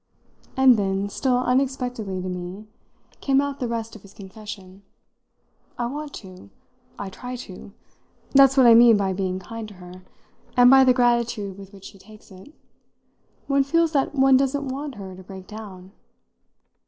And 0.57 0.77
then, 0.77 1.09
still 1.09 1.37
unexpectedly 1.37 2.23
to 2.23 2.27
me, 2.27 2.65
came 3.19 3.39
out 3.39 3.59
the 3.59 3.67
rest 3.67 3.95
of 3.95 4.01
his 4.01 4.15
confession. 4.15 4.81
"I 5.77 5.85
want 5.85 6.11
to 6.25 6.49
I 6.97 7.11
try 7.11 7.35
to; 7.35 7.71
that's 8.31 8.57
what 8.57 8.65
I 8.65 8.73
mean 8.73 8.97
by 8.97 9.13
being 9.13 9.37
kind 9.37 9.67
to 9.67 9.75
her, 9.75 10.01
and 10.57 10.71
by 10.71 10.83
the 10.85 10.93
gratitude 10.95 11.55
with 11.59 11.71
which 11.71 11.85
she 11.85 11.99
takes 11.99 12.31
it. 12.31 12.51
One 13.45 13.63
feels 13.63 13.91
that 13.91 14.15
one 14.15 14.37
doesn't 14.37 14.69
want 14.69 14.95
her 14.95 15.15
to 15.15 15.21
break 15.21 15.45
down." 15.45 15.91